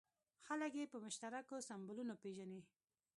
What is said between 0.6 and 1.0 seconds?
یې په